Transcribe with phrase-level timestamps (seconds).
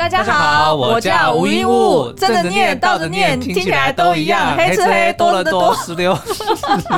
[0.00, 6.18] 大家好，我叫吴英物，正着念，倒着念，听起来都一样，黑吃黑，多了多，石榴，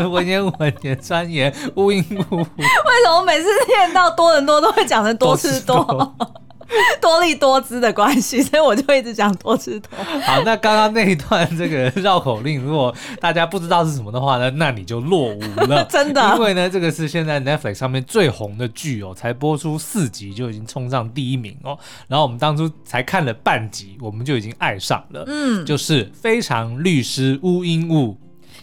[0.08, 2.36] 文言文言专研吴英物。
[2.38, 2.44] 为
[3.04, 5.82] 什么每次念到多人多都会讲成多吃多？
[5.82, 6.16] 多
[7.22, 9.88] 力多姿的关系，所以我就一直讲多吃多。
[10.22, 16.34] 好，那刚刚那一段这个绕口令，如果大家不知道是什么的话呢，那你就落伍了， 真的。
[16.34, 21.78] 因为呢，这个是现在 Netflix 上面最红的剧哦，才播出四集就已经冲上第一名哦。
[22.08, 25.24] 然后我们当初才看了半集，我们就已经爱上了。
[25.26, 28.08] 嗯，就是《非常律师乌英禑》。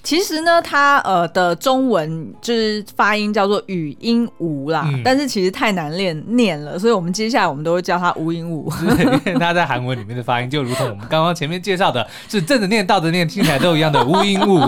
[0.02, 8.72] 其实呢，它呃的中文就是发音叫做语音无啦，嗯、但是其实太难练念了，所以我们接下来我们都会叫它禹英禑。
[9.26, 14.60] 因为它在韩文里面的发音就如同我们刚刚前面介绍的，是正着念、倒着念，听起来都一样的无音无。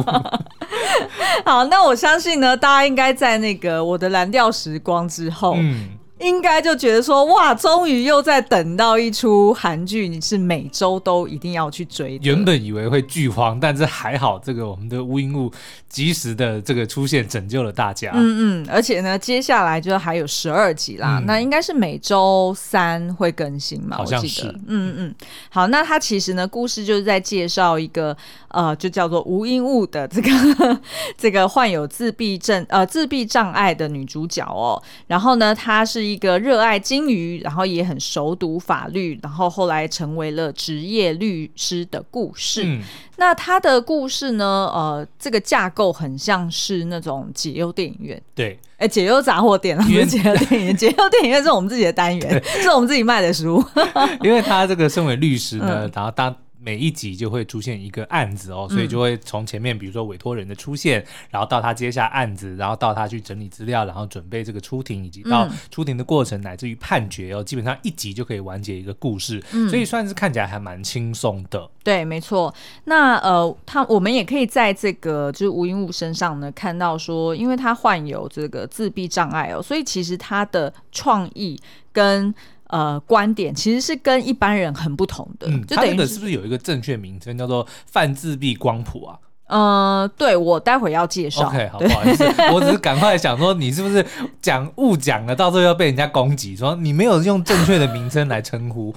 [1.45, 5.55] 好，那我相信呢，大家应该在那个我的蓝调时光之后。
[5.57, 5.90] 嗯
[6.22, 12.20] 应该就觉得说，哇，终于又在等到一出韩剧，你是每周都一定要去追。
[12.22, 15.52] 原本以为会剧荒，但是还好，这个我们的禹英物
[15.90, 18.12] 及时的这个出现，拯救了大家。
[18.13, 23.98] 嗯嗯，而且呢，接下来就还有十二集啦，嗯、那应该是每周三会更新嘛？
[23.98, 24.48] 好像是。
[24.68, 25.16] 嗯嗯，
[25.50, 28.16] 好，那它其实呢，故事就是在介绍一个
[28.50, 30.30] 呃，就叫做吴英物的这个
[31.18, 36.10] 这个患有自闭症呃自闭障碍的女主角哦，然后呢，她是。
[36.12, 42.63] 一个热爱金鱼，然后也很熟读法律，然后后来成为了职业律师的故事。
[42.65, 42.81] 嗯、
[43.17, 44.70] 那他的故事呢？
[44.73, 48.21] 呃，这个架构很像是那种解忧电影院。
[48.35, 53.63] 对，哎，解忧杂货店啊，不是解忧电影院， 解忧电影院是我们自己的单元，是我们自己卖的书。
[54.21, 56.35] 因为他这个身为律师呢，嗯、然后当。
[56.63, 71.67] 每一集就会出现一个案子哦，所以就会从前面，比如说委托人的出现，嗯、然后到他接下案子，然后到他去整理资料，然后准备这个出庭，以及到出庭的过程，乃至于判决哦，基本上一集就可以完结一个故事，嗯、所以算是看起来还蛮轻松的。
[71.84, 72.53] 对，没错。
[72.83, 81.59] 那呃，他我们也可以在这个就是吴英武身上呢看到说，因为他患有这个自闭障碍哦，所以其实他的创意
[81.91, 82.31] 跟
[82.71, 85.45] 呃，观点其实是跟一般人很不同的。
[85.47, 89.19] 嗯，他那个是不是有一个正确名称叫做泛自闭光谱啊？
[89.47, 91.49] 呃，对，我待会要介绍。
[91.49, 92.23] OK，好，不好意思，
[92.53, 94.05] 我只是赶快想说，你是不是
[94.41, 98.95] 讲误讲了，到最后要被人家攻击，说你没有用正确的名称来称呼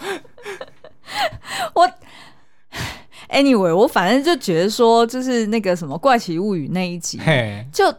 [1.75, 1.91] 我。
[3.29, 7.21] Anyway，我反正就觉得说，就是那个什么《怪奇物语》那一集.
[7.73, 7.93] 就。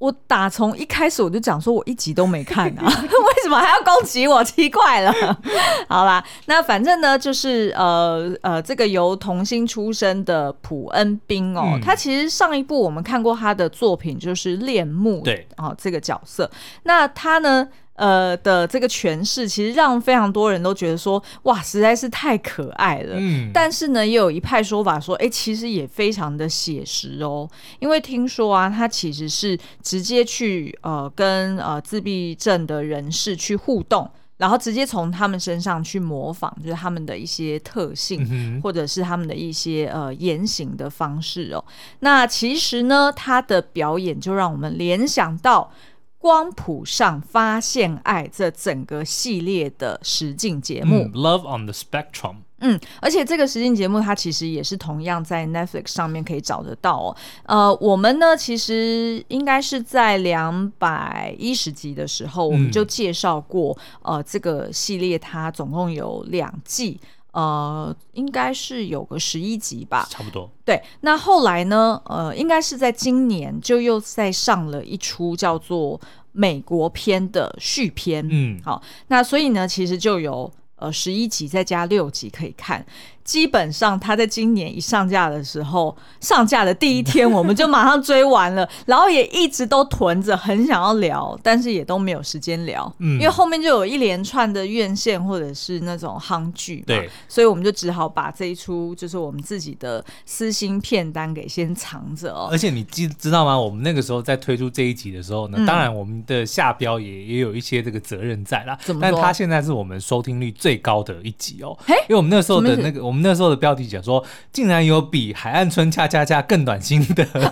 [0.00, 4.42] 我打从一开始我就讲说，我一集都没看啊， 为什么还要攻击我？
[4.42, 5.12] 奇怪了。
[5.88, 16.50] 好啦，那反正呢，就是呃呃，这个由童星出身的普恩兵哦，嗯、他其实上一部我们看过他的作品就是《恋慕》对哦，这个角色，
[16.84, 17.68] 那他呢？
[18.00, 23.16] 呃的这个诠释，其实让非常多人都觉得说，哇，实在是太可爱了。
[23.18, 27.46] 嗯，但是呢，也有一派说法说，哎，其实也非常的写实哦。
[27.78, 41.62] 因为听说啊，他其实是直接去呃跟呃自闭症的人士去互动，然后直接从他们身上去模仿，就是他们的一些特性，嗯、或者是他们的一些呃言行的方式哦。
[41.98, 45.70] 那其实呢，他的表演就让我们联想到。
[46.20, 52.36] 光谱上发现爱这整个系列的实境节目，嗯，Love on the Spectrum。
[52.62, 57.16] 嗯，而且这个实境节目它其实也是同样在 Netflix 上面可以找得到哦。
[57.44, 67.00] 呃，我们呢其实应该是在两百一十集的时候，我们就介绍过，嗯、呃，这个系列它总共有两季。
[67.32, 70.50] 呃，应该是有个十一集吧，差不多。
[70.64, 72.00] 对，那后来呢？
[72.06, 76.00] 呃，应该是在今年就又再上了一出叫做
[76.32, 78.26] 美国篇的续篇。
[78.30, 82.84] 嗯，好，那所以呢，其实就有呃十一集再加六集可以看。
[83.30, 102.48] 基本上，他在今年一上架的时候，上架的第一天，我们就马上追完了， 然后也一直都囤着，很想要聊，但是也都没有时间聊，嗯，因为后面就有一连串的院线或者是那种夯剧，对，所以我们就只好把这一出就是我们自己的私心片单给先藏着哦。
[102.50, 103.56] 而且你知知道吗？
[103.56, 109.00] 我们那个时候在推出这一集的时候呢，嗯、当然我们的下标也也有一些这个责任在啦，怎么？
[109.00, 113.19] 但他现在是我们收听率最高的一集哦，嘿因为我们那时候的那个我们。
[113.22, 117.50] 那时候的标题解说，竟然有比《海岸村恰恰恰》更暖心的哦，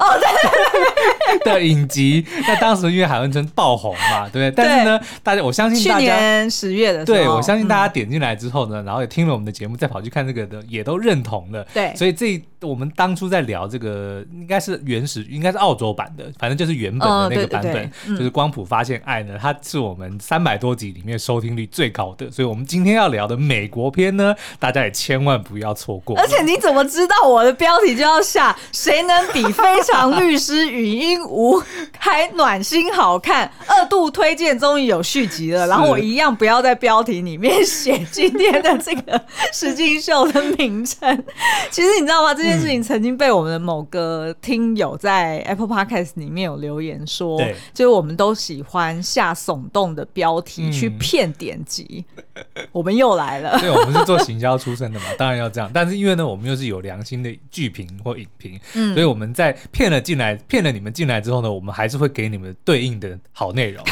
[1.45, 2.25] 对 的影集。
[2.47, 4.65] 那当时因为《海岸村》爆红嘛，对不对？
[4.65, 11.67] 但是呢，大家我相信大家去年十月的时候，对，我相信大家点进来之后呢，然后也听了我们的节目，再跑去看这个的，也都认同了。
[11.75, 26.19] 对，所以这我们当初在聊这个，应该是原始，应该是澳洲版的，反正就是原本的那个版本，哦、对对对就是光谱发现爱呢，它是我们三百多集里面收听率最高的，所以我们今天要聊的美国片呢，大家也千万不要错过。
[26.19, 31.63] 而且你怎么知道我的标题就要下谁能比非常律师语音无
[31.99, 33.51] 还暖心好看？
[33.67, 39.21] 二度推荐终于有续集了，然后我一样不要在标题里面写今天的这个
[39.53, 41.25] 实境秀的名称。
[41.71, 42.35] 其实你知道吗？
[42.35, 47.39] 这件事情曾经被我们的某个听友在 Apple Podcast 里面有留言说，
[47.73, 52.05] 就是我们都喜欢下耸动的标题去骗点击。
[52.73, 55.71] 我们又来了，对，我们是做行销出身的嘛， 当然要这样。
[55.73, 63.85] 但是因为呢，我们又是有良心的剧评或影评，嗯，所以我们在骗了进来、骗了你们进来之后呢，我们还是会给你们对应的好内容，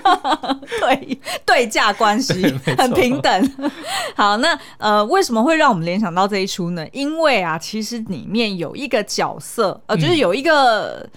[0.80, 2.42] 对对价关系
[2.78, 3.72] 很平等。
[4.16, 6.86] 好，那呃，为什么会让我们联想到这一出呢？
[6.92, 10.98] 因为啊，其实里面有一个角色，呃，就是有一个。
[10.98, 11.10] 嗯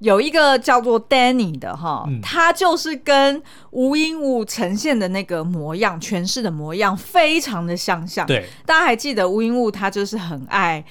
[0.00, 8.26] 有一个叫做 Danny 的哈，嗯、他就是跟吴英武呈现的那个模样、诠释的模样非常的相像。
[8.26, 10.84] 对，大家还记得吴英武，他就是很爱。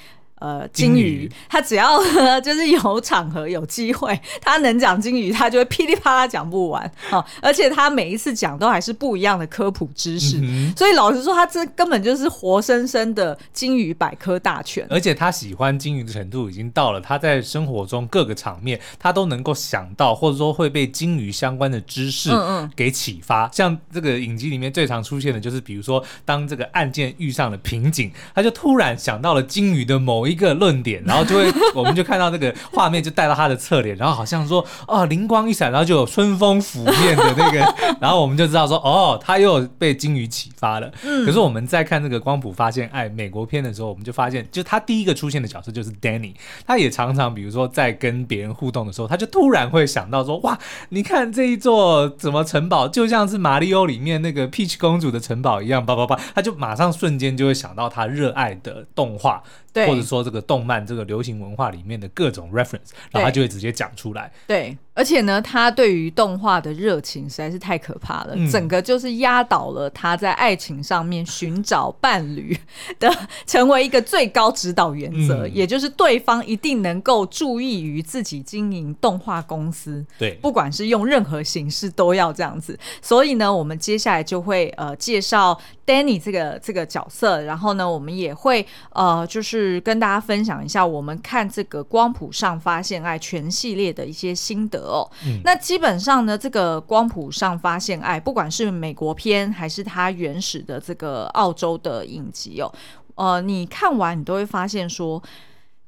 [0.46, 2.00] 呃，金鱼，他只要
[2.42, 6.92] 就是有场合有机会，他能讲金鱼，他就会噼里啪啦讲不完。
[7.10, 14.86] 好，而且他每一次讲都还是不一样的科普知识，嗯、所以老实说，他这根本就是活生生的金鱼百科大全。
[14.88, 22.30] 而且他喜欢金鱼的程度已经到了，他在生活中各个场面，他都能够想到，或者说会被金鱼相关的知识
[22.76, 23.48] 给启发。
[23.48, 30.35] 嗯嗯，像这个影集里面最常出现的就是，比如说当这个案件遇上了瓶颈，他就突然想到了金鱼的某一。
[30.36, 40.92] 一个论点，然后就会， 我们就看到那个画面，就带到他的侧脸，然后好像说，哦，灵光一闪，然后就有春风拂面的那个， 然后我们就知道说，哦，他又被金鱼启发了。
[41.04, 46.34] 嗯，可是我们在看这个光谱发现爱美国片的时候，我们就发现，就他第一个出现的角色就是 Danny，
[46.68, 50.60] 他也常常，比如说在跟别人互动的时候，他就突然会想到说，哇，
[50.90, 59.44] 你看这一座什么城堡，就像是马里奥里面那个 Peach 公主的城堡一样，叭叭叭，他就马上瞬间就会想到他热爱的动画。
[59.76, 64.32] 对，或者说这个动漫、这个流行文化里面的各种 reference，然后他就会直接讲出来。
[64.48, 64.76] 对。
[64.96, 72.58] 而且呢，他对于动画的热情实在是太可怕了，嗯、整个就是压倒了他在爱情上面寻找伴侣
[72.98, 73.14] 的
[73.46, 82.80] 成为一个最高指导原则，嗯、也就是对方一定能够注意于自己经营动画公司，对，不管是用任何形式都要这样子。
[83.02, 94.85] 所以呢，我们接下来就会呃介绍 Danny 这个这个角色，然后呢，我们也会呃就是跟大家分享一下我们看这个光谱上发现爱全系列的一些心得。
[94.86, 102.74] 哦，嗯、那基本上呢，这个光谱上发现爱，不管是美国片还是它原始的这个澳洲的影集哦，
[103.16, 105.22] 呃，你看完你都会发现说，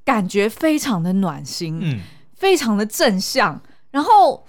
[0.04, 2.00] 感觉非常的暖心，嗯，
[2.36, 3.62] 非常的正向，
[3.92, 4.46] 然后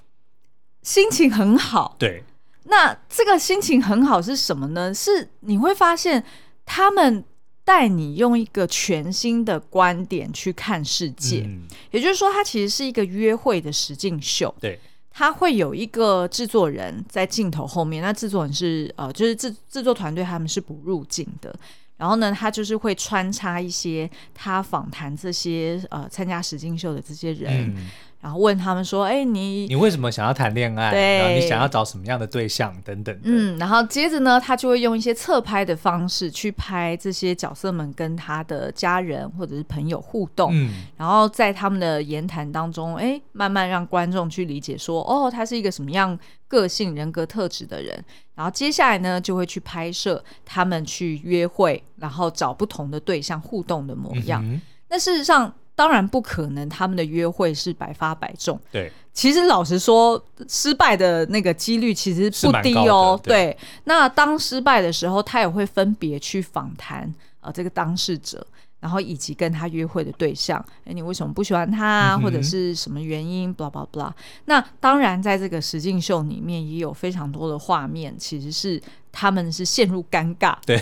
[0.82, 1.96] 心情很好。
[1.98, 2.24] 对，
[2.64, 4.92] 那这个心情很好是什么呢？
[4.92, 6.24] 是你会发现
[6.64, 7.24] 他们。
[7.68, 14.54] 带你用一个全新的观点去看世界，嗯、也就是说，它其实是一个约会的实境秀。
[14.58, 14.80] 对，
[15.10, 21.54] 它会有一个制作人在镜头后面，那制作人是呃，就是制制作团队他们是不入镜的。
[21.98, 27.74] 然后呢，他就是会穿插一些他访谈这些呃参加实境秀的这些人。
[27.76, 31.18] 嗯然后问他们说：“哎，你你为什么想要谈恋爱？
[31.18, 40.50] 然后你想要找什么样的对象等等。”嗯，然后接着呢，他就会用一些侧拍的方式去拍这些角色们跟他的家人或者是朋友互动。
[40.52, 48.04] 嗯，然后在他们的言谈当中，哎，慢慢让观众去理解说：“哦，他是一个什么样个性、人格特质的人。”
[48.34, 54.44] 然后接下来呢，就会去拍摄他们去约会，然后找不同的对象互动的模样。
[54.44, 54.60] 嗯。
[54.88, 55.54] 那事实上。
[55.78, 58.58] 当然不可能，他们的约会是百发百中。
[58.72, 63.16] 对，其实老实说，失败的那个几率其实不低哦。
[63.22, 68.44] 对，对，那当失败的时候，他也会分别去访谈呃这个当事者，
[68.80, 70.58] 然后以及跟他约会的对象。
[70.84, 72.16] 哎，你为什么不喜欢他啊？
[72.16, 72.22] 嗯。
[72.22, 74.10] 或者是什么原因？blah blah blah。
[74.46, 78.82] 那当然，在这个实境秀里面也有非常多的画面，其实是
[79.12, 80.56] 他们是陷入尴尬。
[80.66, 80.76] 对，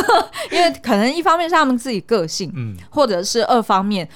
[0.52, 4.06] 因为可能一方面是他们自己个性，嗯，或者是二方面。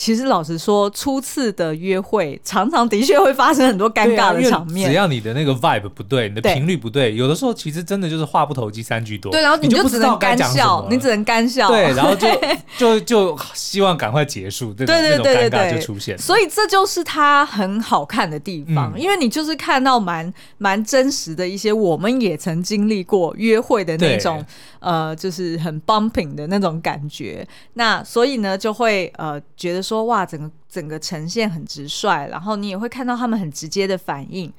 [0.00, 4.88] 其实老实说，初次的约会常常的确会发生很多尴尬的场面。
[4.88, 9.30] 啊、只要你的那个 vibe 不对，你的频率不对，对有的时候其实真的就是话不投机三句多。
[9.30, 11.68] 对，然后你就只能干笑，你，你只能干笑。
[11.68, 12.26] 对，然后就
[12.78, 16.16] 就就希望赶快结束，对对对对对，就出现。
[16.16, 24.42] 所以这就是它很好看的地方，嗯、因为你就是看到蛮蛮真实的一些，我们也曾经历过约会的那种，
[24.78, 27.46] 呃，就是很 bumping 的那种感觉。
[27.74, 30.04] 那所以呢，就会呃觉得说。
[30.04, 34.52] 哇，整个整个呈现很直率，然后你也会看到他们很直接的反应。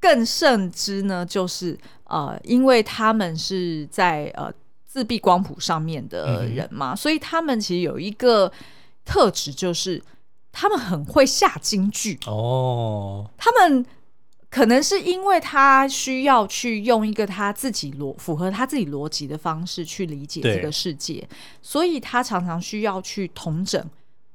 [0.00, 4.52] 更甚之呢，就是呃，因为他们是在呃
[4.84, 8.50] 自闭光谱上面的人嘛，嗯、所以他们其实有一个
[9.04, 10.02] 特质，就是
[10.50, 13.30] 他们很会下金句哦。
[13.36, 13.86] 他们
[14.50, 21.26] 可能是因为他需要去用一个他自己逻符合他自己逻辑的方式去理解这个世界，
[21.60, 23.82] 所以他常常需要去同整。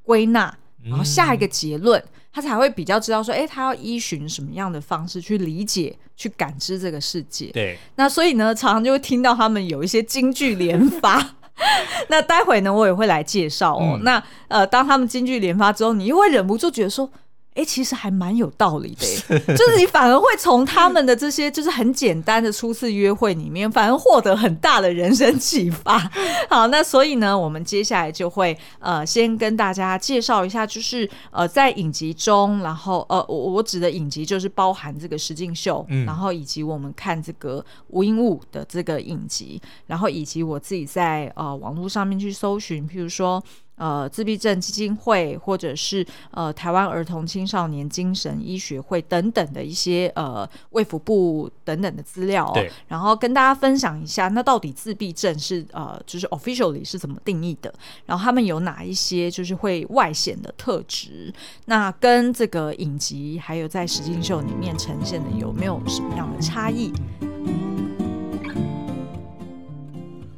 [0.07, 0.51] 归纳，
[0.85, 7.47] 然后下一个结论，嗯、他才会比较知道说，哎，他要依循什么样的方式去理解、去感知这个世界。
[7.47, 11.35] 对，那所以呢，常常就会听到他们有一些金句连发。
[12.07, 13.97] 那待会呢，我也会来介绍哦。
[13.97, 17.09] 嗯、那呃，当他们金句连发之后，你又会忍不住觉得说。
[17.57, 25.97] 哎、欸，其实还蛮有道理的，是 就是你反而会从他们的这些就是很简单的初次约会里面，反而获得很大的人生启发。
[26.47, 43.43] 好，那所以呢，我们接下来就会呃，先跟大家介绍一下，就是呃，在影集中，然后呃，我我指的影集就是包含这个实境秀，嗯、然后以及我们看这个吴英武的这个影集，然后以及我自己在呃网络上面去搜寻，譬如说。
[43.77, 52.53] 呃，自闭症基金会，或者是呃台湾儿童青少年精神医学会等等的一些呃卫福部等等的资料，
[52.88, 57.74] 然后跟大家分享一下，那到底自闭症是呃就是 officially 是怎么定义的？
[58.05, 61.34] 然后他们有哪一些就是会外显的特质？
[61.65, 66.91] 那跟这个影集还有在实境秀里面呈现的有没有什么样的差异？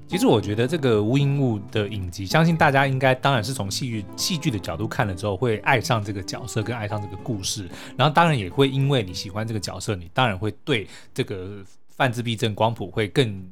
[0.10, 13.48] 其实我觉得这个无影物的影集，相信大家应该当然是从戏剧戏剧的角度看了之后，会爱上这个角色跟爱上这个故事，然后当然也会因为你喜欢这个角色，你当然会对这个泛自闭症光谱会更。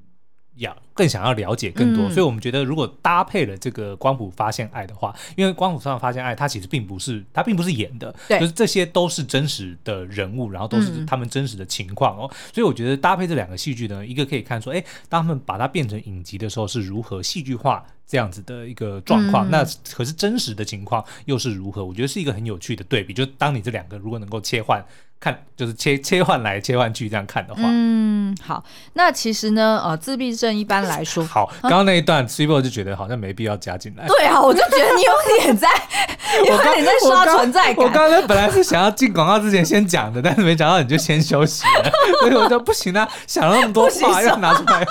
[0.57, 12.29] 要更想要了解更多，嗯、所以我们觉得，如果搭配了这个光谱发现爱的话，因为光谱上发现爱，它其实并不是，它并不是演的，对就是这些都是真实的人物，然后都是他们真实的情况哦。
[12.31, 19.47] 嗯、所以我觉得搭配这两个戏剧呢，一个可以看出，哎，当他们把它变成影集的时候，是如何戏剧化这样子的一个状况。
[19.47, 21.85] 嗯、那可是真实的情况又是如何？
[21.85, 23.13] 我觉得是一个很有趣的对比。
[23.13, 24.83] 就当你这两个如果能够切换。
[25.19, 34.05] 看，就是切切换来切换去这样看的话，嗯，好，那其实呢，呃，自闭症一般来说， 好，刚刚那一段 Cibo 就觉得好像没必要加进来。
[34.05, 35.67] 对啊，我就觉得你有点在，
[36.45, 37.83] 有点在刷存在感。
[37.83, 44.85] 我刚刚本来是想要进广告之前先讲的，但是没想到你就先休息了，所以我就不行了，想了那么多话要拿出来。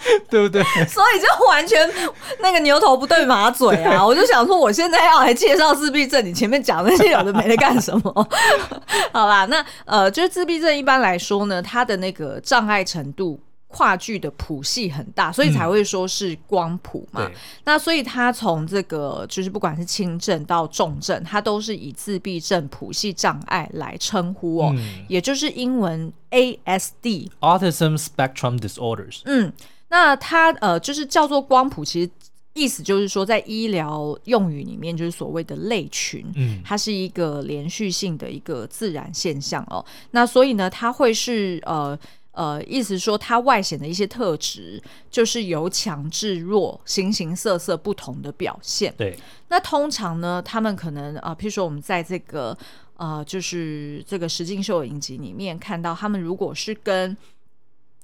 [0.28, 0.62] 对不对？
[0.86, 1.88] 所以就完全
[2.40, 4.04] 那个牛头不对马嘴啊！
[4.06, 8.28] 我就想说，我现在要来介绍自闭症，你前面讲那些有的没的干什么？
[9.12, 13.38] 好啦，那呃，就是自闭症一般来说呢，它的那个障碍程度
[13.68, 17.22] 跨距的谱系很大，所以才会说是光谱嘛。
[17.24, 17.32] 嗯、
[17.64, 29.20] 那所以它从这个就是不管是轻症到重症，它都是以自闭症谱系障碍来称呼哦，嗯、也就是英文 ASD（Autism Spectrum Disorders）。
[29.26, 29.52] 嗯。
[29.90, 32.10] 那它呃，就是叫做光谱，其实
[32.54, 39.84] 意思就是说，在医疗用语里面，就是所谓的类群，嗯，它是一个连续性的一个自然现象哦。
[40.12, 41.98] 那所以呢，它会是呃
[42.32, 48.94] 呃，意思说它外显的一些特质，就是由强至弱，形形色色不同的表现。
[48.96, 49.18] 对，
[49.48, 52.56] 那通常呢，他们可能啊、呃，譬如说我们在这个
[52.96, 57.16] 呃，就是这个实境秀影集里面看到，他们如果是跟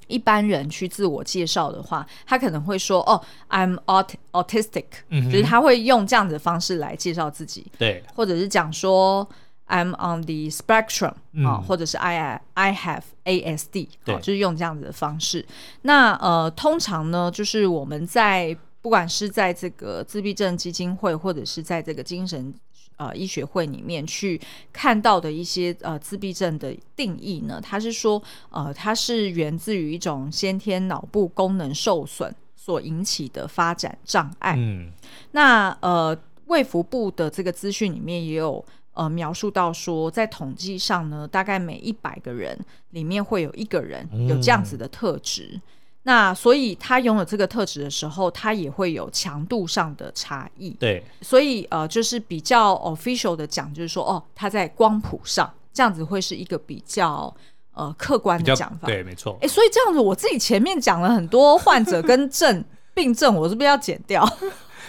[0.06, 3.20] 一般人去自我介绍的话，他可能会说：“哦
[3.50, 7.66] ，I'm aut autistic。”嗯，就是他会用这样子的方式来介绍自己。
[7.78, 9.28] 对，或者是讲说
[9.68, 15.44] “I'm on the spectrum”、嗯、啊，或者是 “I I have ASD”，对、啊，就是用这样子的方式。
[15.82, 22.54] 那呃，通常呢，就是我们在不管是在这个自闭症基金会，或者是在这个精神。
[22.96, 24.40] 呃，医学会里面去
[24.72, 34.54] 看到的一些呃自闭症的定义呢，它是说呃，它是源自于一种先天脑部功能受损所引起的发展障碍。
[34.56, 34.90] 嗯，
[35.32, 42.58] 那呃，卫福部的这个资讯里面也有呃描述到说，在统计上呢，大概每一百个人
[42.90, 45.50] 里面会有一个人有这样子的特质。
[45.52, 45.62] 嗯
[46.08, 50.70] 那所以他拥有这个特质的时候，他也会有强度上的差异。
[50.78, 57.34] 对，所以呃，就是比较 official 的讲，就是说哦，他在光谱上这样子会是一个比较
[57.74, 58.86] 呃客观的讲法。
[58.86, 59.32] 对，没错。
[59.40, 64.24] 哎、欸，所以这样子，我自己前面讲了很多患者跟症 病症，我是不是要剪掉？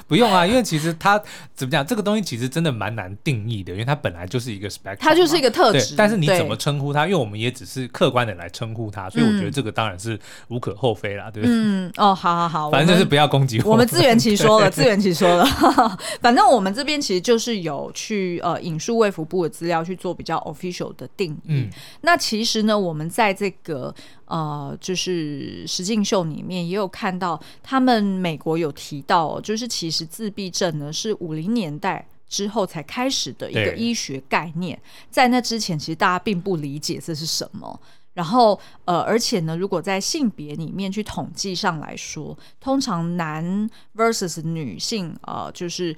[0.08, 1.22] 不用啊，因为其实它
[1.54, 5.96] 怎么讲，这个东西其实真的蛮难定义的，因为它本来就是一个 spectrum，它就是一个特质。
[5.98, 7.06] 但是你怎么称呼它？
[7.06, 11.56] 因为我们也只是客观的来称呼它，所以我觉得这个当然是无可厚非啦，对不对？
[11.56, 13.72] 嗯，哦，好好好，反正就是不要攻击我。
[13.72, 15.46] 我们自圆其说了， 自圆其说了。
[16.22, 21.48] 反正我们这边其实就是有去呃引述卫福部的资料去做比较 official 的定义。
[21.48, 21.70] 嗯，
[22.02, 23.94] 那其实呢，我们在这个。
[24.27, 34.77] 呃，就是实境秀里面也有看到，他们美国有提到，就是其实自闭症呢是五零年代之后才开始的一个医学概念，
[35.10, 37.79] 在那之前其实大家并不理解这是什么。
[38.13, 45.96] 然后呃，而且呢，如果在性别里面去统计上来说，通常男 versus 女性，呃，就是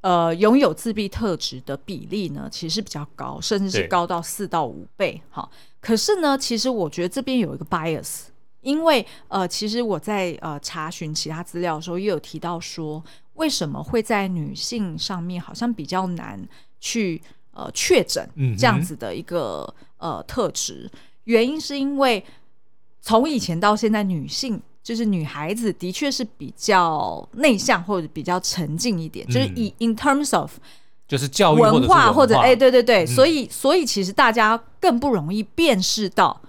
[0.00, 5.48] 呃拥有自闭特质的比例呢，其实是比较高，甚至是高到四到五倍，哈。
[5.82, 8.26] 可是呢，其实我觉得这边有一个 bias，
[8.60, 13.02] 因为呃，其实我在呃查询其他资料的时候，也有提到说，
[13.34, 16.40] 为什么会在女性上面好像比较难
[16.78, 17.20] 去
[17.50, 20.88] 呃确诊这样子的一个、嗯、呃特质？
[21.24, 22.24] 原因是因为
[23.00, 30.52] 从以前到现在，女性就是女孩子的确是比较内向或者比较沉静一点，嗯、就是以 in terms of。
[31.12, 36.40] 就是教育文化或者哎、欸，对对对，嗯、所以所以其实大家更不容易辨识到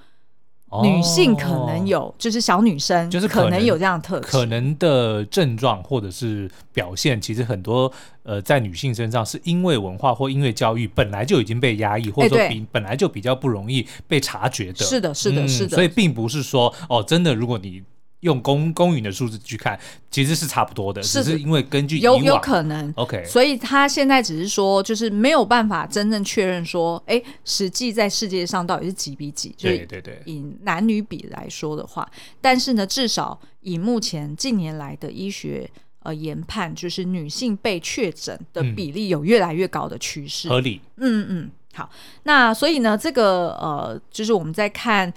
[0.81, 7.91] 女性可能有，哦、就是小女生就是可能有这样的特质，可能的症状或者是表现，其实很多
[8.23, 14.85] 呃在女性身上是因为文化或因为教育本来就已经被压抑，或者说比本来就比较不容易被察觉的。
[14.85, 15.75] 是的，是的，是的。
[15.75, 17.83] 所以并不是说哦，真的，如果你。
[18.23, 19.77] 用公公允的数字去看，
[20.09, 29.53] 其实是差不多的，只是因为根据有有可能，OK，所以他现在只是说，就是没有办法真正确认说，哎，实际在世界上到底是几比几？
[29.57, 35.69] 对对对，以男女比来说的话，但是呢，至少以目前近年来的医学
[36.03, 40.79] 呃研判，就是女性被确诊的比例有越来越高的趋势，合理。
[40.95, 41.89] 嗯嗯，好，
[42.23, 45.13] 那所以呢，这个呃，就是我们在看。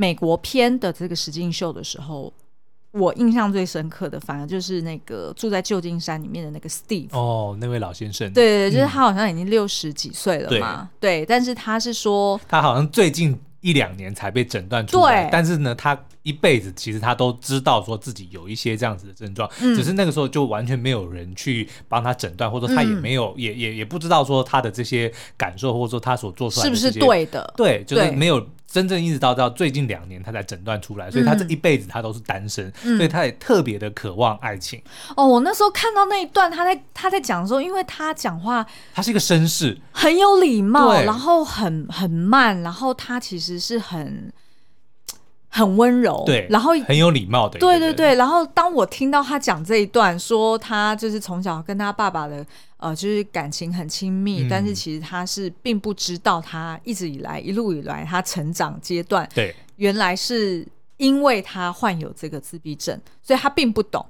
[0.00, 2.32] 美国篇的这个实境秀的时候，
[2.92, 15.28] 我印象最深刻的，反而就是那个住在旧金山里面的那个 Steve 哦，那位老先生，对对，就是他好像已经六十几岁了嘛，嗯、对，但是他是说他好像最近一两年才被诊断出来，对。
[15.30, 28.42] 但是呢，他一辈子其实他都知道说自己有一些这样子的症状，嗯、只是那个时候就完全没有人去帮他诊断，或者说他也没有，嗯、也也也不知道说他的这些感受，或者说他所做出来的是不是对的，对，就是没有。
[28.70, 34.80] 真正一直到到最近两年，他才诊断出来，所以他这一辈子他都是单身，嗯、所以他也特别的渴望爱情。
[35.16, 44.32] 哦，我那时候看到那一段，他在他在讲的时候，因为他讲话，他是一个绅士，很有礼貌，然后很很慢，然后他其实是很。
[45.52, 48.14] 很温柔，对，然后很有礼貌的，对对对。
[48.14, 60.64] 然后当我听到他讲这一段，说他就是从小跟他爸爸的呃，就是感情很亲密，嗯、但是其实他是并不知道他一直以来一路以来他成长阶段，对，原来是
[60.98, 64.06] 因为他患有这个自闭症，所以他并不懂，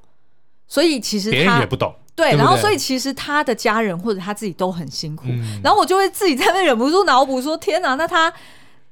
[0.69, 2.37] 所以其实他别人也不懂，对。
[2.37, 8.31] 然后所以其实他的家人或者他自己都很辛苦，嗯、然后我就会自己在那忍不住脑补说：天哪，那他。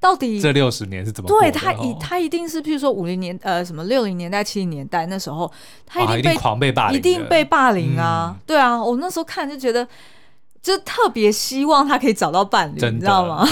[0.00, 1.28] 到底这六十年是怎么？
[1.28, 5.50] 对他一他一定是，譬如说五零年呃什么六零年代七零年代那时候，
[5.84, 8.32] 他一定被、啊、一定狂被霸凌，一定被霸凌啊！
[8.32, 9.86] 嗯、对啊，我那时候看就觉得，
[10.62, 13.44] 就特别希望他可以找到伴侣，你知道吗？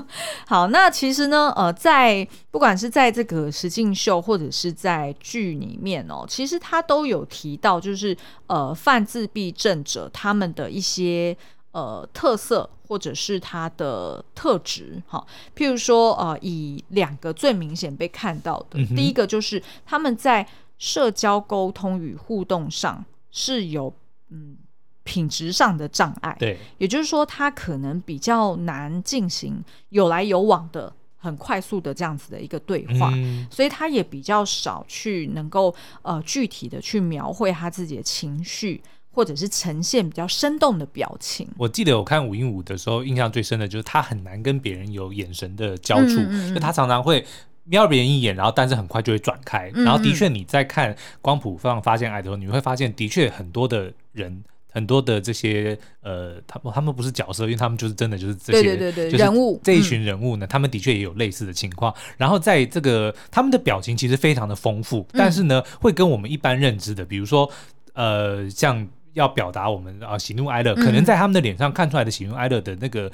[0.46, 8.14] 好，那其实呢，呃，在不管是在这个实境秀或者是在剧里面哦，其实他都有提到，就是
[8.48, 11.34] 呃犯自闭症者他们的一些。
[11.74, 20.46] 呃，特色或者是他的特质，哈，譬如说，呃，以两个最明显被看到的，嗯、第一个就是他们在
[20.78, 23.92] 社交沟通与互动上是有
[24.30, 24.56] 嗯
[25.02, 38.80] 品质上的障碍，对，也就是说，他可能比较难进行有来有往的很快速的这样子的一个对话，嗯、所以他也比较少去能够呃具体的去描绘他自己的情绪。
[39.14, 41.48] 或者是呈现比较生动的表情。
[41.56, 47.24] 我记得我看五音五的时候，印象最深的就是他很难跟别人有眼神的交触，嗯嗯嗯，就他常常会
[47.64, 49.70] 瞄别人一眼，然后但是很快就会转开。
[49.74, 54.42] 嗯嗯，然后的确你在看光谱上发现爱的时候，你会发现的确很多的人。
[54.76, 61.94] 很多的这些呃，他们他们不是角色，因为他们就是真的就是这些对对对对人物这一群人物呢，嗯、他们的确也有类似的情况。
[62.16, 67.48] 然后在这个他们的表情其实非常的丰富，嗯、但是呢，会跟我们一般认知的，比如说
[67.92, 73.10] 呃，像要表达我们啊喜怒哀乐，嗯、可能在他们的脸上看出来的喜怒哀乐的那个。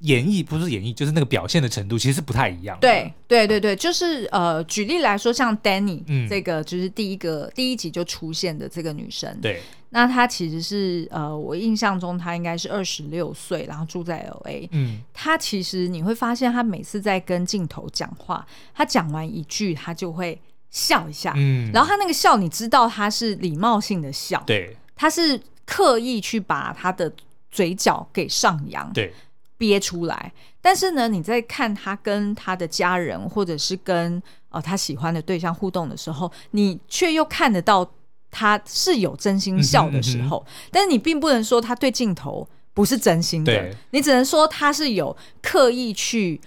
[0.00, 2.76] 演绎不是演绎，就是那个表现的程度，其实是不太一样。
[2.82, 9.34] 对对对对，就是呃，举例来说，像 Danny、嗯、这个，就是第一个第一集就出现的这个女生。
[9.40, 14.68] 对，那她其实是呃，我印象中她应该是二十六岁，然后住在 LA。
[14.72, 20.38] 嗯，她其实你会发现，她每次在跟镜头讲话，她讲完一句，她就会
[20.70, 21.32] 笑一下。
[21.36, 24.42] 嗯，然后他那个笑，你知道他是礼貌性的笑。
[24.46, 27.12] 对，他是刻意去把他的
[27.50, 28.92] 嘴角给上扬。
[28.92, 29.12] 对。
[29.58, 37.90] 憋出来，但是呢，你在看他跟他的家人，或者是跟呃他喜欢的对象互动的时候，你却又看得到
[38.30, 46.38] 他是有真心笑的时候，嗯哼嗯哼，但是你并不能说他对镜头不是真心的，你只能说他是有刻意去。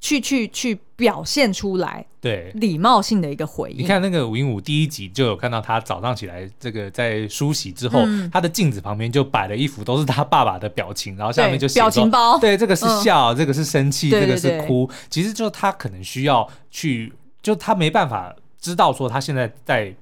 [0.00, 3.78] 去去去表现出来，对礼貌性的一个回应。
[3.78, 14.88] 你看那个禹英禑第一集就有看到他早上起来，这个在梳洗之后，嗯、他的镜子旁边就摆了一幅都是他爸爸的表情，然后下面就写表情包，对，这个是笑，嗯、这个是生气，对对对这个是哭。
[15.10, 19.94] 其实就他可能需要去，就他没办法知道说他现在在。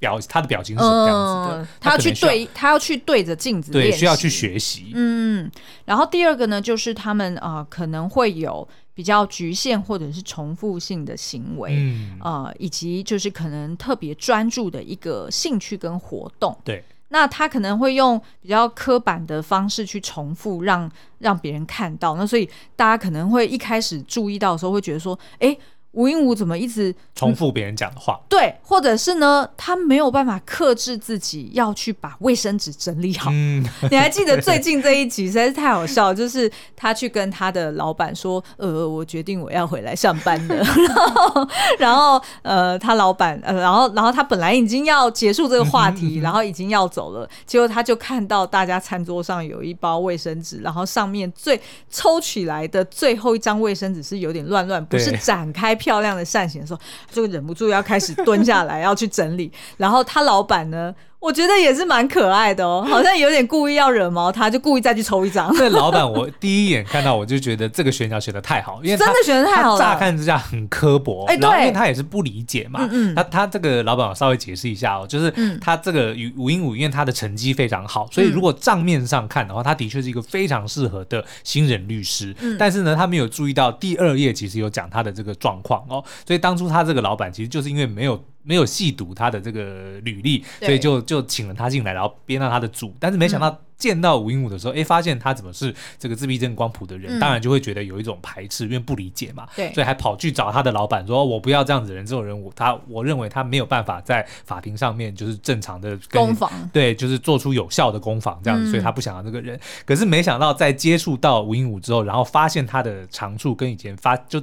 [0.00, 1.62] 表他的表情是什么样子的？
[1.62, 4.92] 嗯、他要去对，他要去对着镜子，对，需要去学习。
[4.92, 5.50] 嗯，
[5.86, 16.56] 然后第二个呢，就是他们啊、呃，可能会有比较局限或者是重复性的行为，呃，以及就是可能特别专注的一个兴趣跟活动。
[16.64, 22.16] 对，那他可能会用比较刻板的方式去重复让，让让别人看到。
[22.16, 25.56] 那所以大家可能会一开始注意到的时候，会觉得说，哎。
[25.96, 28.20] 禹英武怎么一直重复别人讲的话？
[28.28, 33.30] 对，或者是呢，他没有办法克制自己要去把卫生纸整理好。
[33.32, 40.56] 嗯， 你还记得最近这一集实在是太好笑， 就是他去跟他的老板说：“呃，我决定我要回来上班了。
[40.84, 55.72] ”然后，然后呃，他老板呃，然后，然后他本来已经要结束这个话题，然后已经要走了，结果他就看到大家餐桌上有一包卫生纸，然后上面最抽起来的最后一张卫生纸是有点乱乱，不是展开。
[55.84, 56.80] 漂亮的扇形的时候，
[57.12, 60.94] 就忍不住要开始蹲下来要去整理，然后他老板呢？
[61.24, 65.50] 我觉得也是蛮可爱的哦，好像有点故意要惹毛他，就故意再去抽一张。
[65.56, 69.78] 那老板，我第一眼看到我就觉得这个选角选的太好， 因为真的选的太好了。
[69.78, 72.86] 乍看之下很刻薄，哎，对，因为他也是不理解嘛。
[72.92, 75.32] 嗯，他他这个老板，我稍微解释一下哦，就是
[75.62, 82.36] 他这个禹禹英五，因为他的成绩非常好，所以如果账面上看的话，他的确是一个非常适合的新人律师。
[82.40, 88.22] 嗯，但是呢，他没有注意到第二页其实有讲他的这个状况哦，所以当初他这个老板其实就是因为没有。
[88.44, 92.94] 没有细读他的这个履历，所以就就请了他进来，然后编到他的组。
[93.00, 99.48] 但是没想到见到吴英武的时候，哎、嗯，发现他怎么是这个自闭症光谱的人，嗯、当然就会觉得有一种排斥，因为不理解嘛。
[99.56, 109.58] 对，所以还跑去找他的老板说：“我不要这样子的人，这种人我他我认为他没有办法在法庭上面就是正常的攻防，对，就是做出有效的攻防这样子，嗯、所以他不想要这个人。
[109.86, 114.42] 可是没想到在接触到吴英武之后，然后发现他的长处跟以前发就。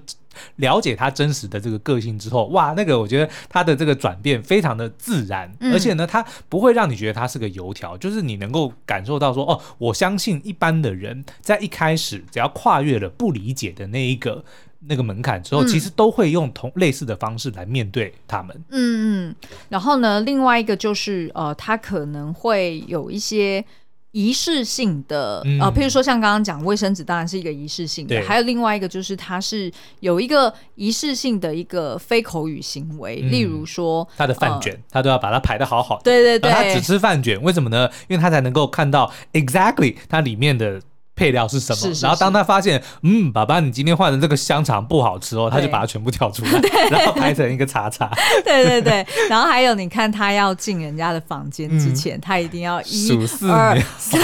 [0.57, 14.43] 了解他真实的这个个性之后，哇，那个我觉得他的这个转变非常的自然，嗯、而且呢，他不会让你觉得他是个油条，就是你能够感受到说，哦，我相信一般的人在一开始只要跨越了不理解的那一个
[14.87, 18.55] 那个门槛之后，嗯、其实都会用同类似的方式来面对他们。
[18.69, 19.35] 嗯嗯，
[19.69, 23.63] 然后呢，另外一个就是呃，他可能会有一些。
[24.11, 28.15] 仪式性的啊、嗯呃，譬如说像刚刚讲卫生纸，当然是一个仪式性的。
[28.15, 29.71] 对还有另外一个就是，它是
[30.01, 36.03] 有一个仪式性的一个非口语行为，嗯、例如说他的饭卷，他、呃、都要把它排的好好的。
[36.03, 37.89] 对对对，他只吃饭卷，为什么呢？
[38.07, 40.81] 因为他才能够看到 exactly 它里面的。
[41.21, 41.75] 配料是什么？
[41.75, 46.51] 是是是，然后当他发现，嗯，爸爸，你今天换的这个香肠不好吃哦，他就把它全部挑出来，
[46.89, 48.09] 然后拍成一个叉叉。
[48.43, 53.79] 对对对，然后还有，你看他要进人家的房间之前，嗯、他一定要一二三，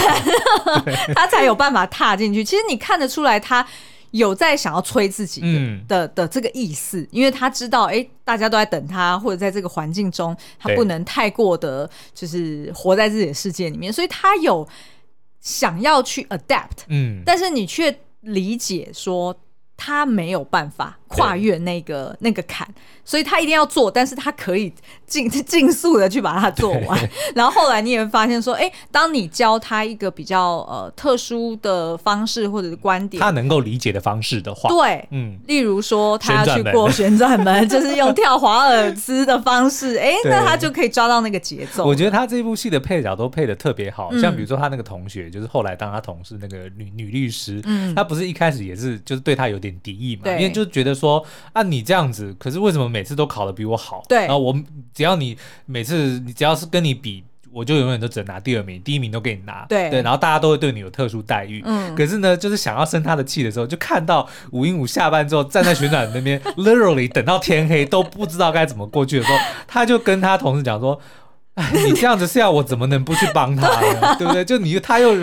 [1.14, 2.44] 他才有办法踏进去。
[2.44, 3.64] 其实你看得出来，他
[4.10, 14.68] 有在想要催自己的、嗯、的的这个意思，因为他知道，哎，大家都在等他，或者在这个环境中，他不能太过的，就是活在自己的世界里面，所以他有。
[15.48, 19.34] 想要去 adapt，嗯，但是你却理解说
[19.78, 22.68] 他没有办法跨越那个那个坎，
[23.04, 24.72] 所以他一定要做，但是他可以
[25.06, 27.10] 尽 尽速的去把它做完。
[27.36, 41.86] 然后后来你也会发现说，哎，当你教他一个比较呃特殊的方式或者是观点，他能够理解的方式的话，对，嗯，例如说他要去过旋转门， 就是用跳华尔兹的方式，哎，那他就可以抓到那个节奏。
[41.86, 54.04] 我觉得他这部戏的配角都配的特别好，像比如说他那个同学，就是后来当他同事那个女女律师，嗯，他不是一开始也是就是对他有点敌意嘛，因为就觉得说啊你这样子，可是为什么每次都考的比我好？
[54.10, 54.56] 对，然后我
[54.94, 57.24] 只要你每次你只要是跟你比。
[57.50, 59.66] 我就永远都只能拿第二名，第一名都给你拿。
[59.68, 61.64] 对对，然后大家都会对你有特殊待遇。
[61.66, 71.00] 嗯，可是呢，就是想要生他的气的时候，就看到五英五下班之后站在旋转那边， literally 等到天黑都不知道该怎么过去的时候，他就跟他同事讲说
[71.58, 74.16] ：“哎， 你这样子是要我怎么能不去帮他呢？
[74.18, 74.46] 对不对？
[74.46, 75.14] 就你他又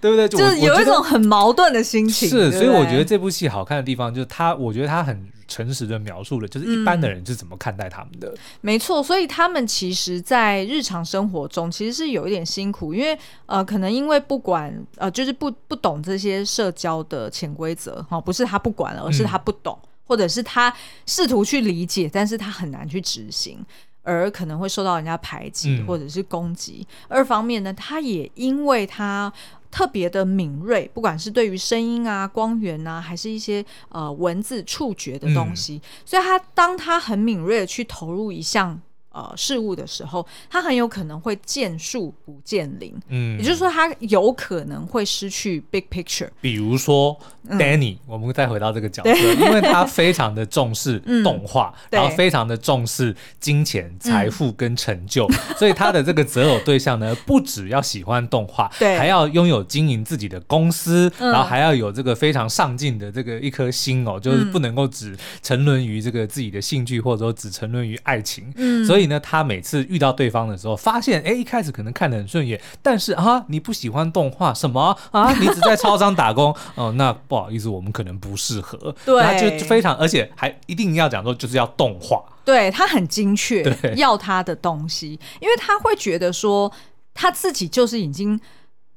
[0.00, 0.28] 对不对？
[0.28, 2.28] 就，是有一种很矛盾的心情。
[2.28, 5.30] 是，所以我觉得这部戏好看的地方就是他，我觉得他很。
[5.48, 8.26] 诚实的描述了，就是一般的人是怎么看待他们的。
[8.28, 20.72] 嗯、没错，所以他们其实，在日常生活中其实是有一点辛苦，因为呃，可能因为不管呃，就是不不懂这些社交的潜规则哈，不是他不管了，而是他不懂，嗯、或者是他
[21.04, 23.62] 试图去理解，但是他很难去执行，
[24.02, 26.86] 而可能会受到人家排挤或者是攻击。
[26.90, 29.32] 嗯、二方面呢，他也因为他。
[29.72, 38.78] 特别的敏锐，不管是对于声音啊、光源啊，还是一些呃文字触觉的东西，嗯、所以他当他很敏锐的去投入一项。
[39.12, 46.30] 呃，事物的时候，他很有可能会见树不见林，嗯，也就是说，他有可能会失去 big picture。
[46.40, 47.14] 比如说
[47.50, 69.01] Danny，我们再回到这个角色，因为他非常的重视 动画，然后非常的重视金钱、财富跟成就， 所以他的这个择偶对象呢，不只要喜欢动画，对，还要拥有经营自己的公司，然后还要有这个非常上进的这个一颗心哦，就是不能够只沉沦于这个自己的兴趣，或者说只沉沦于爱情，嗯，所以。
[69.06, 75.32] 呢，他每次遇到对方的时候，发现哎，一开始可能看得很顺眼，但是啊，你不喜欢动画什么啊？
[75.40, 78.94] 你只在超商打工 哦，那不好意思，我们可能不适合。
[79.04, 82.22] 对，他就非常，而且还一定要讲说，就是要动画。
[82.44, 83.64] 对，他很精确，
[83.96, 86.72] 要他的东西，因为他会觉得说
[87.14, 88.40] 他自己就是已经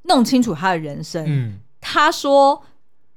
[0.04, 1.24] 弄清楚他的人生。
[1.28, 2.64] 嗯，他说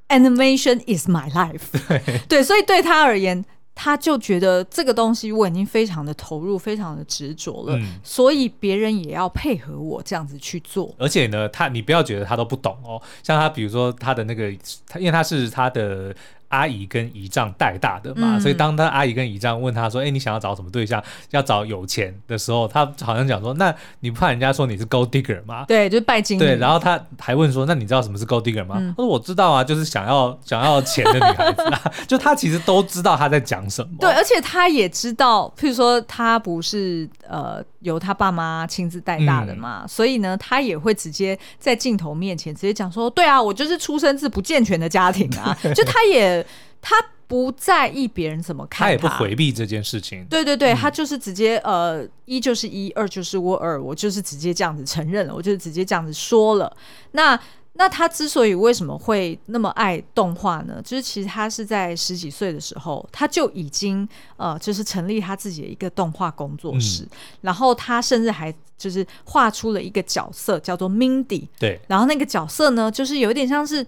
[0.09, 1.63] ，Animation is my life。
[1.89, 3.45] 对，对，所以对他而言。
[3.81, 10.93] 他就觉得这个东西我已经非常的投入，非常的执着了，嗯、所以别人也要配合我这样子去做。
[10.99, 14.53] 而且呢，他你不要觉得他都不懂哦，像他比如说他的那个，
[14.89, 16.13] 他因为他是他的。
[16.49, 21.03] 阿姨跟姨丈带大的嘛，嗯、所以当他阿姨跟姨丈问他说：“哎、欸，你想要找什么对象？
[21.31, 25.65] 要找有钱的时候，他好像讲说：那你不怕人家说你是 gold digger 吗？
[25.69, 26.39] 对，就是拜金。
[26.39, 28.77] 对，然后他还问说：那你知道什么是 gold digger 吗？
[28.79, 31.93] 嗯、他说：我知道啊，就是想要 想要钱的女孩子啊。
[32.09, 33.91] 就他其实都知道他在讲什么。
[34.01, 37.65] 对，而且他也知道，譬如说他不是呃。
[37.83, 45.57] 由他爸妈亲自带大的嘛，嗯、所以呢，他也会直接在镜头面前直接讲说：“对啊，我就是出生自不健全的家庭啊。
[45.77, 46.45] ”就他也
[46.83, 46.97] 他
[47.29, 50.25] 不在意别人怎么看他，他也不回避这件事情。
[50.25, 56.77] 对对对，嗯、他就是直接呃，一就是一，二就是我二，我就是直接这样子承认了，我就是直接这样子说了。
[57.13, 57.39] 那。
[57.79, 60.83] 那他之所以为什么会那么爱动画呢？
[60.85, 67.11] 就是其实他是在十几岁的时候，他就已经呃，就是成立他自己的一个动画工作室，嗯、
[67.43, 71.47] 然后他甚至还就是画出了一个角色叫做 Mindy。
[71.59, 73.87] 对，然后那个角色呢，就是有点像是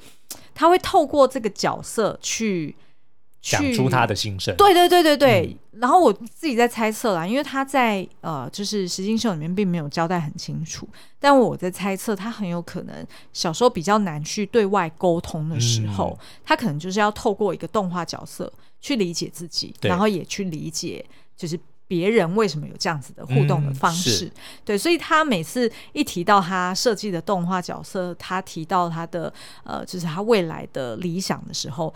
[0.55, 2.75] 他会透过这个角色去。
[3.41, 5.59] 讲出他的心声，对对对对对。
[5.73, 10.87] 嗯、然后我自己在猜测啦，因为他在呃，就是石金秀里面并没有交代很清楚，
[11.19, 21.03] 但我在猜测他很有可能小时候比较难去对外沟通的时候，嗯、他可能就是要透过一个动画角色去理解自己，然后也去理解
[21.35, 24.27] 就是别人为什么有这样子的互动的方式。
[24.27, 24.33] 嗯、
[24.67, 29.33] 对，所以他每次一提到他设计的动画角色，他提到他的
[29.65, 31.95] 呃，就是他未来的理想的时候。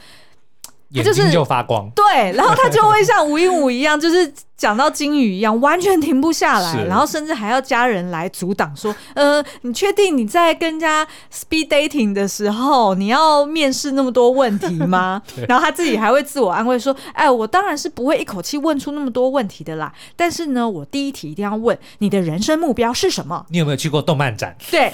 [0.95, 4.33] 眼睛就发光，对，然后他就会像吴英武一样，就是。
[4.57, 15.21] 讲到金鱼一样，完全停不下来，然后甚至还要家人来阻挡，说：“呃，你确定你在跟人家 speed dating 的时候，你要面试那么多问题吗？
[15.49, 19.93] ”然后他自己还会自我安慰说：“哎，我当然是不会一口气问出那么多问题的啦。
[20.14, 23.45] 但是呢，我第一题一定要问你的人生目标是什么？
[23.51, 24.57] 你有没有去过动漫展？
[24.71, 24.93] 对，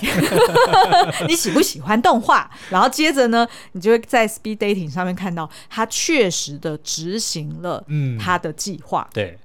[1.29, 2.51] 你喜不喜欢动画？
[2.70, 9.07] 然后接着呢，你就会在 speed dating 上面看到他确实的执行了嗯他的计划。
[9.11, 9.38] 嗯”对。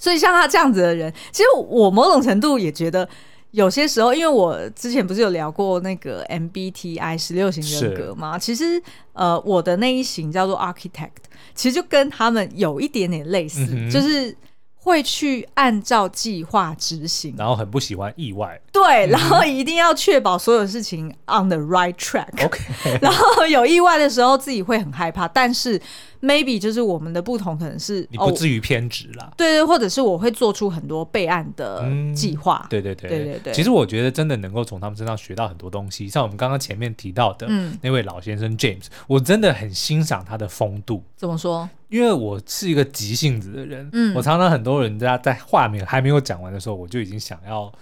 [0.00, 3.08] 所以像他这样子的人，其实我某种程度也觉得
[3.52, 8.38] 有些时候，因为我之前不是有聊过那个 MBTI 十六型人格吗？
[8.38, 8.82] 其实，
[9.12, 11.10] 呃，我的那一型叫做 Architect，
[11.54, 14.34] 其实就跟他们有一点点类似，嗯、就是。
[14.82, 18.58] 会去按照计划执行，然后很不喜欢意外。
[18.72, 22.44] 对，然后一定要确保所有事情 on the right track。
[22.44, 22.60] OK，
[23.02, 25.80] 然后有意外的时候自己会很害怕，但是
[26.22, 29.24] maybe 就是我们的不同，可能是你不至于偏执啦。
[29.24, 32.60] 哦，对对，或者是我会做出很多备案的计划。
[32.64, 33.52] 嗯、对对对对对对。
[33.52, 37.48] 其实我觉得真的能够从他们身上学到很多东西，像我们刚刚前面提到的
[37.82, 41.02] 那位老先生 James，我真的很欣赏他的风度。
[41.16, 41.68] 怎么说？
[41.88, 47.72] 因为我是一个急性子的人，嗯，我常常很多人家在话没还没有讲完的时候，我就已经想要，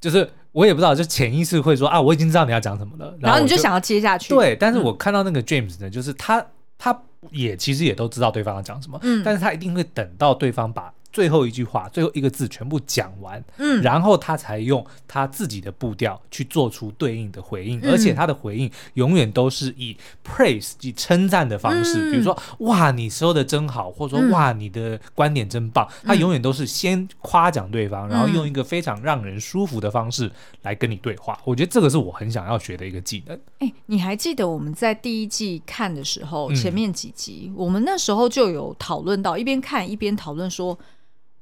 [0.00, 4.34] 就是我也不知道，就潜意识会说啊，我已经知道你要讲什么了，然后，你就想要接下去。
[4.34, 6.44] 对，但是我看到那个 James 呢，就是他
[6.78, 10.92] 他也其实也都知道对方要讲什么，嗯，但是他一定会等到对方把。
[11.10, 30.30] 最后一句话，最后一个字全部讲完，嗯，然后他才用他自己的步调去做出对应的回应，嗯、而且他的回应永远都是以 praise 以称赞的方式，嗯、比如说哇，你说的真好，或者说哇，你的观点真棒，嗯、他永远都是先夸奖对方，然后用一个非常让人舒服的方式
[30.62, 31.40] 来跟你对话。
[31.44, 33.40] 我觉得这个是我很想要学的一个技能。
[33.60, 40.78] 哎，你还记得我们在第一季看的时候，前面几集，嗯、我们那时候就有讨论到，一边看一边讨论说。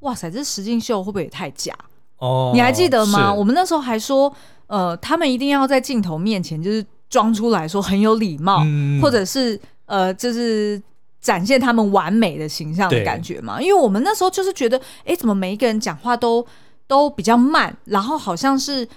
[0.01, 1.73] 哇塞，这实境秀会不会也太假？
[2.19, 3.33] 哦，你还记得吗？
[3.33, 4.33] 我们那时候还说，
[4.67, 10.81] 呃，他们一定要在镜头面前就是装出来说很有礼貌，嗯、或者是呃，就是
[11.21, 13.61] 展现他们完美的形象的感觉嘛。
[13.61, 16.47] 因为我们那时候就是觉得，哎，怎么每一个人讲话都
[16.87, 18.89] 都比较慢，然后好像是。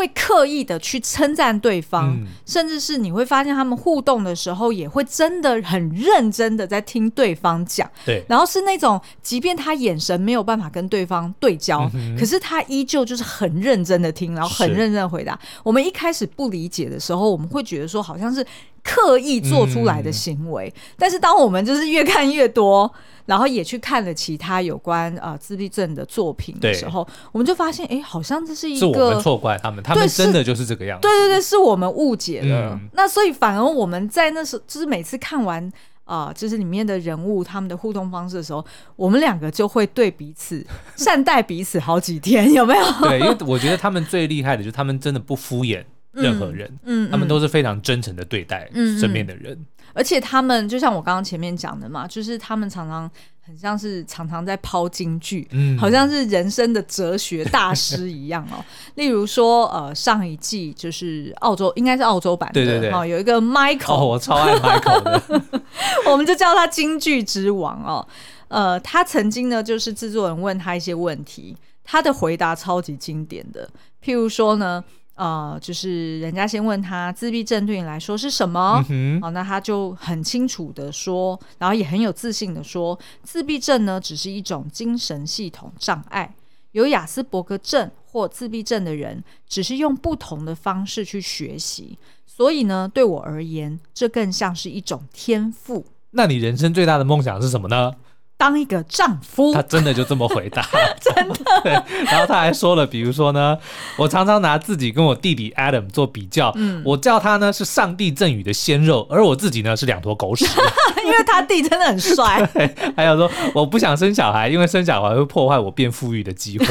[0.00, 7.88] 会刻意的去称赞对方，嗯、甚至是你会发现他们互动的时候，也会真的很认真的在听对方讲。
[8.06, 15.38] 对，然后是那种，即便他眼神没有办法跟对方对焦，嗯、可是他依旧就是很认真的听，然后很认真的回答。
[15.62, 18.44] 我们一开始不理解的时候，我们会觉得说好像是
[18.82, 22.92] 刻意做出来的行为，嗯、但是当我们就是越看越多。
[23.26, 31.06] 然后也去看了其他有关呃自闭症的作品的时候，我们就发现，哎，好像这是一个我们错怪他们，他们真的就是这个样子。
[31.06, 32.70] 对对对，是我们误解了。
[32.72, 35.64] 嗯、那所以反而我们在那时候，就是每次看完
[36.02, 38.64] 啊、呃，就是里面的人物他们的互动方式的时候，
[38.96, 40.66] 我们两个就会对彼此
[40.96, 42.84] 善待彼此好几天，有没有？
[43.02, 49.58] 对，因为我觉得他们最厉害的就是他们真的不敷衍任何人，嗯，嗯他们都是非常真诚的对待身边的人。
[49.92, 58.64] 而且他们就像我刚刚前面讲的嘛，就是他们常常很像是常常在抛金句，嗯，好像是人生的哲学大师一样哦。
[58.94, 65.42] 例如说，呃，上一季就是澳洲，应该是澳洲版的，对对对，有一个 Michael，哦，我超爱 Michael 的，
[66.06, 68.06] 我们就叫他金句之王哦。
[68.46, 73.68] 呃，他曾经呢，就是制作人问他一些问题，他的回答超级经典的，
[74.04, 74.84] 譬如说呢。
[75.20, 78.82] 呃，就是人家先问他自闭症对你来说是什么？
[78.88, 86.34] 嗯哼，哦，那他就很清楚的说，然后也很有自信的说，自闭症呢只是一种精神系统障碍，
[86.72, 95.84] 有雅斯伯格症或自闭症的人只是用不同的方式去学习，所以呢，对我而言，这更像是一种天赋。
[96.12, 97.92] 那你人生最大的梦想是什么呢？
[98.40, 100.66] 当一个丈夫，他真的就这么回答，
[100.98, 101.34] 真的。
[101.62, 101.72] 对，
[102.06, 103.54] 然后他还说了，比如说呢，
[103.98, 110.46] 我常常拿自己跟我弟弟 Adam 做比较，嗯，我叫他呢是上帝赠予的鲜肉，而我自己呢是两坨狗屎，
[111.04, 112.48] 因为他弟真的很帅。
[112.54, 116.66] 对，还有说我不想生小孩，因为生小孩会破坏我变富裕的机会。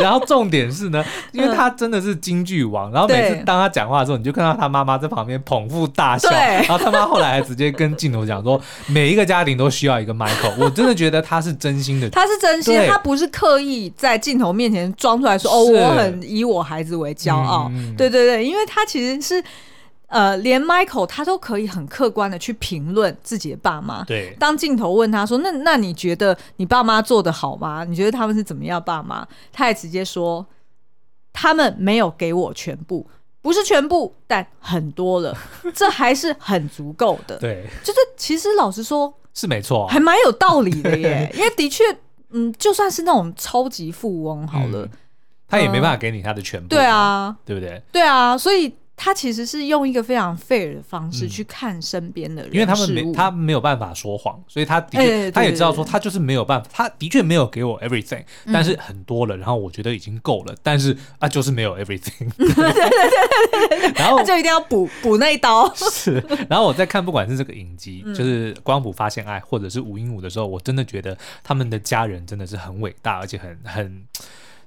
[0.00, 11.03] 然后重点是呢，因为他真的是京剧王，然后每次当他讲话的时候，你就看到他妈妈在旁边捧腹大笑，然后他妈后来还直接跟镜头讲说，每一个家庭都需要一个 Michael，我真的觉得。
[11.04, 17.68] 觉得他是真心的，他是真心，他不是刻意在镜头面前装出来说哦，我很以我孩子为骄傲。
[17.74, 19.44] 嗯、对对对，因为他其实是
[20.06, 24.02] 呃，连 Michael 他都可以很客观的去评论自己的爸妈。
[24.04, 27.84] 对，当镜头问他说：“那那你觉得你爸妈做的好吗？
[27.84, 30.46] 你觉得他们是怎么样爸妈？”他也直接说
[31.34, 33.06] ：“他们没有给我全部，
[33.42, 35.36] 不是全部，但很多了，
[35.74, 39.12] 这还是很足够的。”对，就是其实老实说。
[39.34, 41.30] 是没错，还蛮有道理的耶。
[41.36, 41.84] 因为的确，
[42.30, 44.88] 嗯，就算是那种超级富翁好了，
[45.48, 46.68] 他也没办法给你他的全部。
[46.68, 47.82] 对啊，对不对？
[47.92, 48.74] 对啊，所以。
[48.96, 65.72] 他其实是用一个非常 fair 的方式去看身边的人，因为他们没他没有办法说谎，所以他的确他也知道说他就是没有办法，他的确没有给我 everything，但是很多了，然后我觉得已经够了，但是啊就是没有 everything，对对对对对，然后他就一定要补补那一刀。
[65.74, 74.04] 是，然后我在看不管是这个影集，就是光谱发现爱，或者是五英五的时候，我真的觉得他们的家人真的是很伟大，而且很很。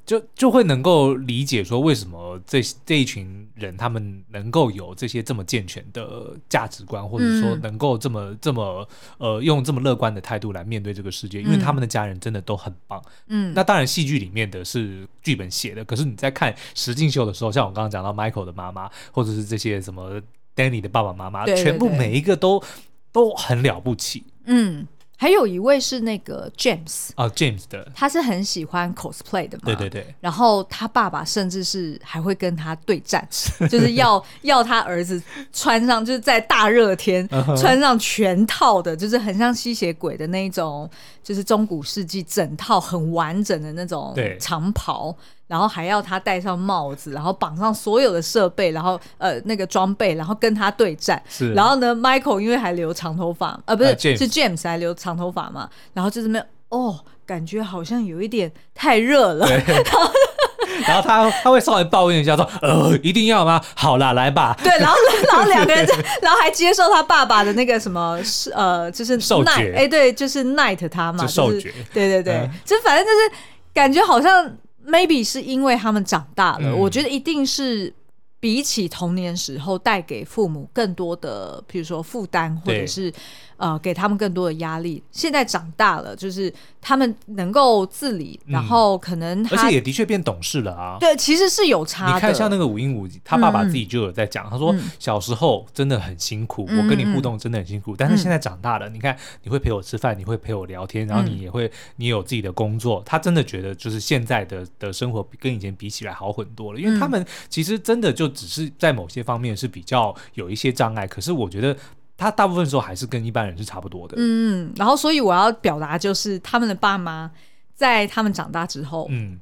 [0.08, 13.04] 就就会能够理解说，为什么这这一群人他们能够有这些这么健全的价值观，或者说能够这么这么呃用这么乐观的态度来面对这个世界，因为他们的家人真的都很棒。
[13.28, 20.22] 嗯，那当然戏剧里面的是剧本写的，可是你在看实境秀的时候，像我刚刚讲到 Michael 的妈妈，或者是这些什么
[20.56, 22.64] Danny 的爸爸妈妈，对对对，全部每一个都
[23.12, 24.24] 都很了不起。
[24.46, 24.88] 嗯。
[25.20, 30.16] 还有一位是那个 James 啊，James 的，他是很喜欢 cosplay 的嘛，对对对。
[30.22, 33.28] 然后他爸爸甚至是还会跟他对战，
[33.68, 40.88] 就是要要他儿子穿上，就是在大热天穿上全套的，就是很像吸血鬼的那一种，
[41.24, 45.16] 就是中古世纪整套很完整的那种长袍。
[45.48, 51.22] 然后还要他戴上帽子，然后绑上所有的设备，然后呃那个装备，然后跟他对战。
[51.30, 51.54] 是。
[51.54, 54.18] 然后呢，Michael 因为还留长头发，呃不是、uh, James.
[54.18, 59.48] 是 James 还留长头发嘛，然后就是没有哦，感觉好像有一点太热了。
[59.48, 60.12] 然后
[60.86, 63.62] 然后他他会稍微抱怨一下说，呃一定要吗？
[63.74, 64.54] 好啦，来吧。
[64.62, 64.96] 对，然后
[65.32, 68.20] 然后 两个人就，然后还接受他爸爸的那个什么
[68.54, 71.74] 呃就是 Night 哎对，就是 Night 他嘛，受决。
[71.94, 73.32] 对对对，嗯、就反正就是
[73.74, 74.58] 感觉好像。
[74.88, 77.94] Maybe 是因为他们长大了，嗯、我觉得一定是
[78.40, 83.14] 比起童年时候带给父母更多的，比如说负担，或者是。
[83.58, 85.02] 呃，给他们更多的压力。
[85.12, 90.98] 现在长大了，就是他们能够自理，嗯、然后可能而且也的确变懂事了啊。
[91.00, 92.14] 对，其实是有差的。
[92.14, 97.94] 你看，像那个禹英禑，他爸爸自己就有在讲，嗯、他说小时候真的很辛苦，嗯、我跟你互动真的很辛苦。
[97.94, 103.02] 嗯、但是现在长大了，嗯、你看你会陪我吃饭，你会陪我聊天，然后你也会，你有自己的工作。
[103.04, 106.80] 他真的觉得，就是现在的的生活跟以前比起来好很多了。
[106.80, 111.76] 因为他们其实真的就只是在某些方面是比较有一些障碍，可是我觉得。
[112.20, 114.16] 他大部分时候还是跟一般人是差不多的。
[114.18, 117.30] 嗯，然后所以我要表达就是，他们的爸妈
[117.76, 119.40] 在他们长大之后，嗯。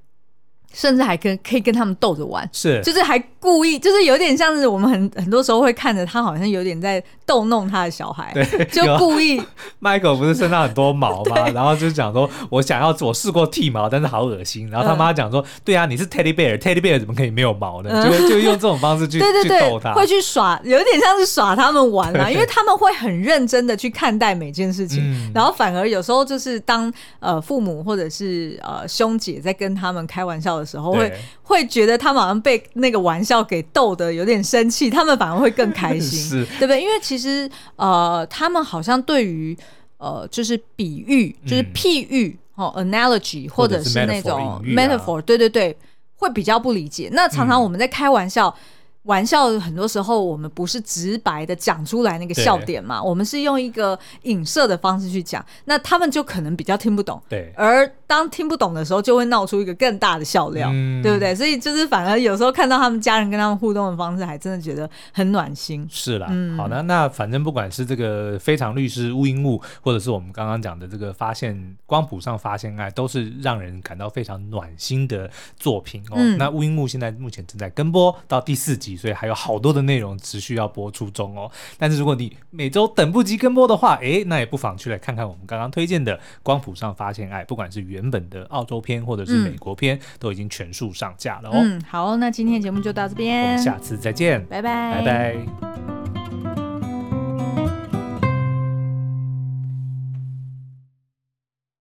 [0.75, 9.41] 甚至还跟可以跟他们逗着玩，是，就是还故意，就是有点像是我们很很多时候会看着他，好像有点在逗弄他的小孩，对，就故意。
[9.81, 11.49] Michael 不是身上很多毛吗？
[11.55, 14.69] 然后就讲说，我想要我试过剃毛，但是好恶心。
[14.69, 17.89] 然后他妈讲说，嗯、对啊，你是 Teddy Bear，Teddy Bear 怎么可以没有毛呢？
[17.93, 31.13] 嗯、就就用这种方式去 对对对去逗他，会去耍，有点像是耍他们玩啊，因为他们会很认真的去看待每件事情，嗯、然后反而有时候就是当呃父母或者是呃兄姐在跟他们开玩笑的时候会
[31.43, 36.81] 会觉得他们好像被那个玩笑给逗得有点生气，他们反而会更开心， 是对不对？
[36.81, 39.57] 因为其实呃，他们好像对于
[39.97, 45.75] 呃，就是比喻，就是譬喻哦，analogy 或者是那种 metaphor，对对对，
[46.15, 47.09] 会比较不理解。
[47.13, 48.47] 那常常我们在开玩笑。
[48.47, 48.61] 嗯
[49.05, 57.21] 玩笑很多时候我们不是直白的讲出来那个笑点嘛，我们是用一个影射的方式去讲，那他们就可能比较听不懂。
[57.29, 61.33] 对，而当听不懂的时候，就会闹出一个更大的笑料，嗯、对不对？
[61.33, 65.87] 所以就是反而有时候看到他们家人跟他们互动的方式，还真的觉得很暖心。
[65.89, 76.15] 是啦，嗯、好的，那反正不管是这个非常律师乌英禑，或者是我们刚刚讲的这个发现光谱上发现爱，都是让人感到非常暖心的作品哦。
[76.15, 79.01] 嗯、那乌英禑现在目前正在跟播到第四集。
[79.05, 81.51] 所以还有好多的内容持续要播出中哦。
[81.77, 91.53] 但是如果你每周等不及跟播的话，诶，那也不妨去来看看我们刚刚推荐的《光谱上发现爱》，不管是原本的澳洲片或者是美国片，嗯、都已经全数上架了哦。
[91.55, 96.04] 嗯，好，那今天节目就到这边，我们下次再见，拜拜，拜拜。